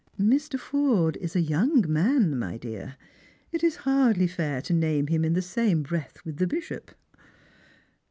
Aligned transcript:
"Mr. 0.19 0.59
Forde 0.59 1.15
is 1.17 1.35
a 1.35 1.41
young 1.41 1.85
man, 1.87 2.35
my 2.39 2.57
dear. 2.57 2.95
It 3.51 3.63
is 3.63 3.75
hardly 3.85 4.25
fair 4.25 4.59
to 4.63 4.73
name 4.73 5.05
him 5.05 5.23
in 5.23 5.33
the 5.33 5.43
same 5.43 5.83
breath 5.83 6.25
with 6.25 6.37
the 6.37 6.47
bishop." 6.47 6.89